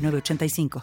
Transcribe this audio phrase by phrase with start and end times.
[0.00, 0.82] 3985.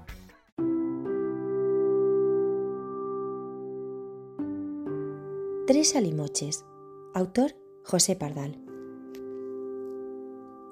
[5.67, 6.65] Tres alimoches.
[7.13, 8.57] Autor José Pardal.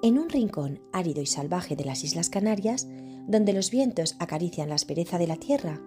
[0.02, 2.88] En un rincón árido y salvaje de las Islas Canarias,
[3.28, 5.80] donde los vientos acarician la aspereza de la tierra,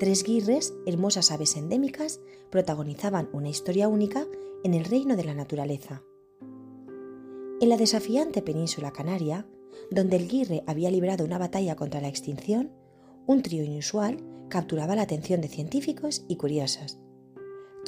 [0.00, 2.20] tres guirres, hermosas aves endémicas,
[2.50, 4.26] protagonizaban una historia única
[4.64, 6.02] en el reino de la naturaleza.
[7.60, 9.46] En la desafiante península canaria,
[9.92, 12.72] donde el Guirre había librado una batalla contra la extinción,
[13.24, 16.98] un trío inusual capturaba la atención de científicos y curiosos.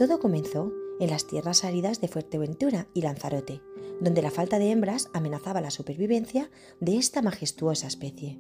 [0.01, 3.61] Todo comenzó en las tierras áridas de Fuerteventura y Lanzarote,
[4.01, 8.39] donde la falta de hembras amenazaba la supervivencia de esta majestuosa especie.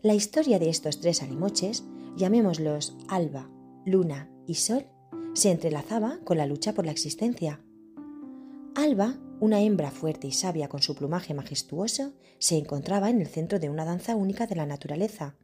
[0.00, 1.84] La historia de estos tres alimoches,
[2.16, 3.50] llamémoslos Alba,
[3.84, 4.86] Luna y Sol,
[5.34, 7.62] se entrelazaba con la lucha por la existencia.
[8.74, 13.58] Alba una hembra fuerte y sabia con su plumaje majestuoso se encontraba en el centro
[13.58, 15.36] de una danza única de la naturaleza.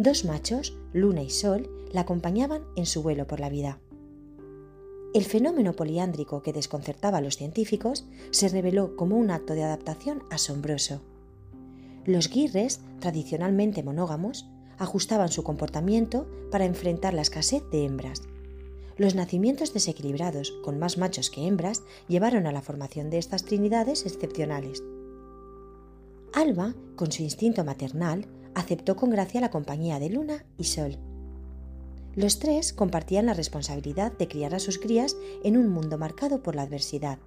[0.00, 3.80] Dos machos, Luna y Sol, la acompañaban en su vuelo por la vida.
[5.12, 10.22] El fenómeno poliándrico que desconcertaba a los científicos se reveló como un acto de adaptación
[10.30, 11.00] asombroso.
[12.04, 14.48] Los guirres, tradicionalmente monógamos,
[14.78, 18.22] ajustaban su comportamiento para enfrentar la escasez de hembras.
[18.98, 24.06] Los nacimientos desequilibrados, con más machos que hembras, llevaron a la formación de estas trinidades
[24.06, 24.80] excepcionales.
[26.32, 30.98] Alba, con su instinto maternal, aceptó con gracia la compañía de Luna y Sol.
[32.16, 36.56] Los tres compartían la responsabilidad de criar a sus crías en un mundo marcado por
[36.56, 37.18] la adversidad.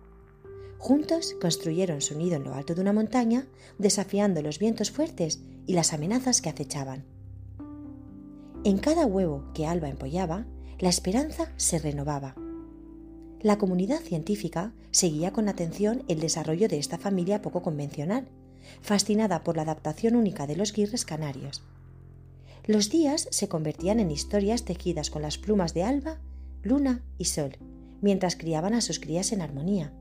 [0.77, 3.47] Juntos construyeron su nido en lo alto de una montaña,
[3.77, 7.05] desafiando los vientos fuertes y las amenazas que acechaban.
[8.65, 10.45] En cada huevo que Alba empollaba,
[10.79, 12.35] la esperanza se renovaba.
[13.39, 18.27] La comunidad científica seguía con atención el desarrollo de esta familia poco convencional,
[18.81, 21.63] fascinada por la adaptación única de los guirres canarios.
[22.65, 26.19] Los días se convertían en historias tejidas con las plumas de alba,
[26.63, 27.57] luna y sol,
[28.01, 29.93] mientras criaban a sus crías en armonía.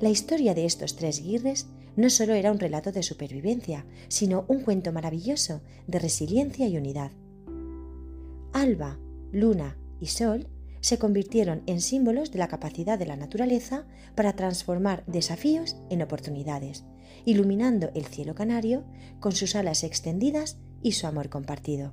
[0.00, 4.60] La historia de estos tres guirres no solo era un relato de supervivencia, sino un
[4.60, 7.12] cuento maravilloso de resiliencia y unidad.
[8.52, 8.98] Alba,
[9.32, 10.48] luna y sol
[10.86, 16.84] se convirtieron en símbolos de la capacidad de la naturaleza para transformar desafíos en oportunidades,
[17.24, 18.84] iluminando el cielo canario
[19.18, 21.92] con sus alas extendidas y su amor compartido.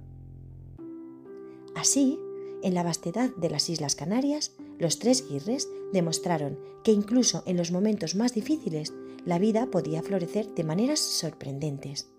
[1.76, 2.20] Así,
[2.62, 7.72] en la vastedad de las Islas Canarias, los tres guirres demostraron que incluso en los
[7.72, 8.94] momentos más difíciles
[9.26, 12.12] la vida podía florecer de maneras sorprendentes.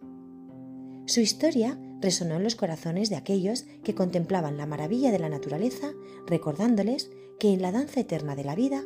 [1.06, 5.92] Su historia resonó en los corazones de aquellos que contemplaban la maravilla de la naturaleza,
[6.26, 8.82] recordándoles que en la danza eterna de la vida,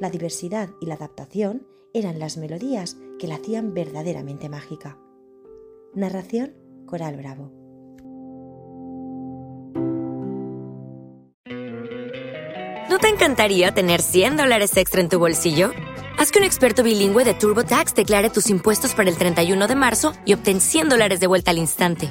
[0.00, 4.98] la diversidad y la adaptación eran las melodías que la hacían verdaderamente mágica.
[5.94, 6.54] Narración
[6.86, 7.52] Coral Bravo.
[12.88, 15.70] ¿No te encantaría tener 100 dólares extra en tu bolsillo?
[16.18, 20.12] Haz que un experto bilingüe de TurboTax declare tus impuestos para el 31 de marzo
[20.24, 22.10] y obtén 100 dólares de vuelta al instante.